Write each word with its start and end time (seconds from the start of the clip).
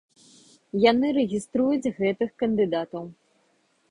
Яны 0.91 1.07
рэгіструюць 1.17 1.93
гэтых 1.99 2.29
кандыдатаў. 2.45 3.03